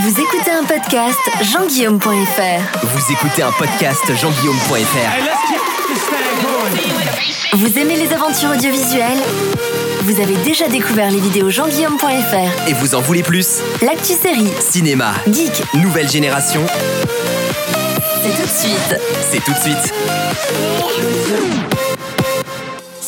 [0.00, 2.86] Vous écoutez un podcast jean-guillaume.fr.
[2.86, 4.76] Vous écoutez un podcast jean-guillaume.fr.
[7.56, 9.18] Vous aimez les aventures audiovisuelles?
[10.02, 12.68] Vous avez déjà découvert les vidéos jean-guillaume.fr.
[12.68, 13.58] Et vous en voulez plus?
[13.82, 16.64] L'actu série, Cinéma, geek, nouvelle génération,
[18.22, 19.00] c'est tout de suite.
[19.30, 19.92] c'est tout de suite.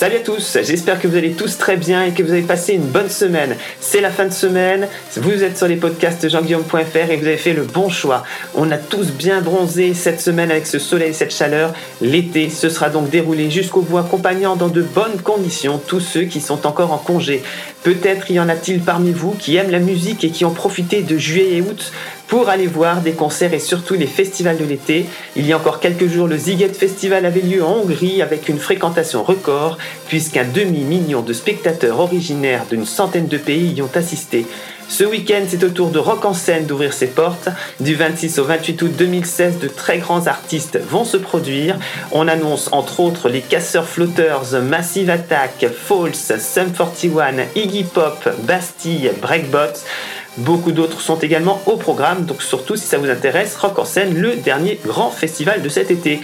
[0.00, 2.72] Salut à tous, j'espère que vous allez tous très bien et que vous avez passé
[2.72, 3.54] une bonne semaine.
[3.80, 7.52] C'est la fin de semaine, vous êtes sur les podcasts jean-guillaume.fr et vous avez fait
[7.52, 8.24] le bon choix.
[8.54, 11.74] On a tous bien bronzé cette semaine avec ce soleil et cette chaleur.
[12.00, 16.40] L'été se sera donc déroulé jusqu'au bout accompagnant dans de bonnes conditions tous ceux qui
[16.40, 17.42] sont encore en congé.
[17.82, 21.18] Peut-être y en a-t-il parmi vous qui aiment la musique et qui ont profité de
[21.18, 21.92] juillet et août
[22.30, 25.04] pour aller voir des concerts et surtout les festivals de l'été.
[25.34, 28.58] Il y a encore quelques jours, le Ziget Festival avait lieu en Hongrie avec une
[28.58, 34.46] fréquentation record, puisqu'un demi-million de spectateurs originaires d'une centaine de pays y ont assisté.
[34.90, 37.48] Ce week-end, c'est au tour de Rock en scène d'ouvrir ses portes.
[37.78, 41.78] Du 26 au 28 août 2016, de très grands artistes vont se produire.
[42.10, 49.12] On annonce entre autres les Casseurs Flotters, Massive Attack, Falls, Sum 41, Iggy Pop, Bastille,
[49.22, 49.78] Breakbot.
[50.36, 54.14] Beaucoup d'autres sont également au programme, donc surtout si ça vous intéresse, Rock en scène,
[54.14, 56.20] le dernier grand festival de cet été.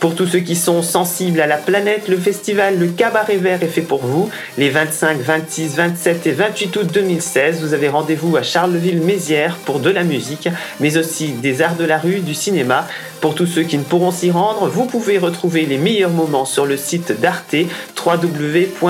[0.00, 3.66] Pour tous ceux qui sont sensibles à la planète, le festival Le Cabaret Vert est
[3.66, 4.30] fait pour vous.
[4.56, 9.90] Les 25, 26, 27 et 28 août 2016, vous avez rendez-vous à Charleville-Mézières pour de
[9.90, 10.48] la musique,
[10.80, 12.88] mais aussi des arts de la rue, du cinéma.
[13.20, 16.64] Pour tous ceux qui ne pourront s'y rendre, vous pouvez retrouver les meilleurs moments sur
[16.64, 17.54] le site d'Arte,
[18.02, 18.84] www.arte.tv,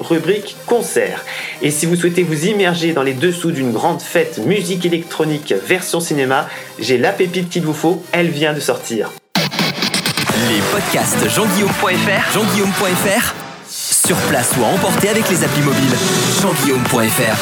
[0.00, 1.24] rubrique concert.
[1.62, 6.00] Et si vous souhaitez vous immerger dans les dessous d'une grande fête musique électronique version
[6.00, 6.48] cinéma,
[6.80, 9.12] j'ai la pépite qu'il vous faut, elle vient de sortir.
[10.48, 13.34] Les podcasts jean-guillaume.fr, jean-guillaume.fr,
[13.66, 15.94] sur place ou à emporter avec les applis mobiles.
[16.42, 17.36] jean-guillaume.fr.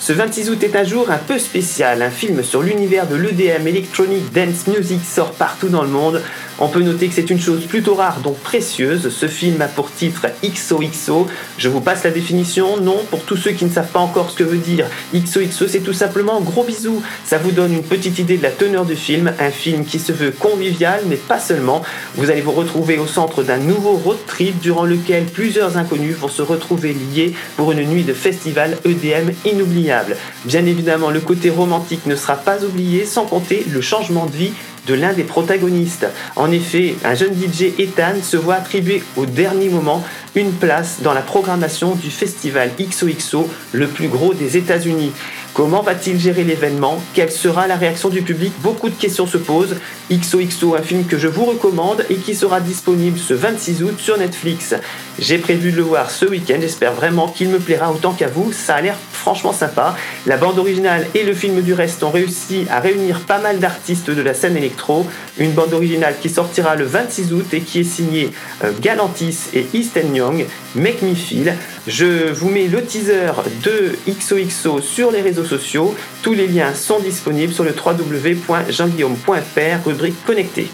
[0.00, 2.02] Ce 26 août est un jour un peu spécial.
[2.02, 6.20] Un film sur l'univers de l'EDM Electronic Dance Music sort partout dans le monde.
[6.60, 9.08] On peut noter que c'est une chose plutôt rare donc précieuse.
[9.08, 11.26] Ce film a pour titre XOXO.
[11.58, 12.76] Je vous passe la définition.
[12.76, 15.80] Non, pour tous ceux qui ne savent pas encore ce que veut dire XOXO, c'est
[15.80, 17.02] tout simplement gros bisous.
[17.24, 19.32] Ça vous donne une petite idée de la teneur du film.
[19.40, 21.82] Un film qui se veut convivial, mais pas seulement.
[22.14, 26.28] Vous allez vous retrouver au centre d'un nouveau road trip durant lequel plusieurs inconnus vont
[26.28, 30.16] se retrouver liés pour une nuit de festival EDM inoubliable.
[30.44, 34.52] Bien évidemment, le côté romantique ne sera pas oublié, sans compter le changement de vie
[34.86, 36.06] de l'un des protagonistes.
[36.36, 41.14] En effet, un jeune DJ Ethan se voit attribuer au dernier moment une place dans
[41.14, 45.12] la programmation du festival XOXO, le plus gros des États-Unis.
[45.54, 47.00] Comment va-t-il gérer l'événement?
[47.14, 48.52] Quelle sera la réaction du public?
[48.58, 49.76] Beaucoup de questions se posent.
[50.10, 54.18] XOXO, un film que je vous recommande et qui sera disponible ce 26 août sur
[54.18, 54.74] Netflix.
[55.20, 58.52] J'ai prévu de le voir ce week-end, j'espère vraiment qu'il me plaira autant qu'à vous,
[58.52, 59.96] ça a l'air franchement sympa.
[60.26, 64.10] La bande originale et le film du reste ont réussi à réunir pas mal d'artistes
[64.10, 65.06] de la scène électro.
[65.38, 68.30] Une bande originale qui sortira le 26 août et qui est signée
[68.64, 71.54] euh, Galantis et Easton Young, Make Me Feel.
[71.86, 73.30] Je vous mets le teaser
[73.62, 75.94] de XOXO sur les réseaux sociaux.
[76.22, 80.70] Tous les liens sont disponibles sur le www.jeanguillaume.fr, rubrique connectée.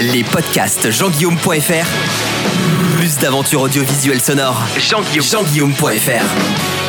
[0.00, 1.86] Les podcasts jean-guillaume.fr,
[2.96, 4.62] plus d'aventures audiovisuelles sonores.
[4.78, 5.26] Jean-Guillaume.
[5.26, 6.79] jean-guillaume.fr.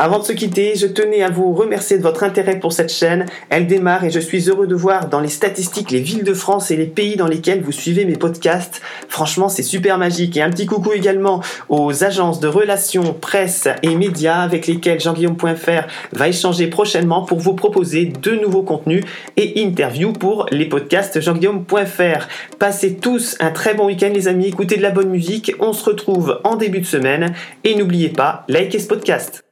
[0.00, 3.26] Avant de se quitter, je tenais à vous remercier de votre intérêt pour cette chaîne.
[3.48, 6.72] Elle démarre et je suis heureux de voir dans les statistiques les villes de France
[6.72, 8.82] et les pays dans lesquels vous suivez mes podcasts.
[9.08, 10.36] Franchement, c'est super magique.
[10.36, 15.86] Et un petit coucou également aux agences de relations, presse et médias avec lesquelles jean-guillaume.fr
[16.12, 19.04] va échanger prochainement pour vous proposer de nouveaux contenus
[19.36, 22.26] et interviews pour les podcasts jean-guillaume.fr.
[22.58, 25.54] Passez tous un très bon week-end les amis, écoutez de la bonne musique.
[25.60, 27.32] On se retrouve en début de semaine
[27.62, 29.43] et n'oubliez pas, likez ce podcast.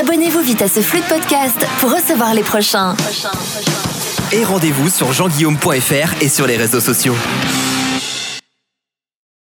[0.00, 2.94] Abonnez-vous vite à ce flux de podcast pour recevoir les prochains.
[4.30, 7.16] Et rendez-vous sur jean-guillaume.fr et sur les réseaux sociaux.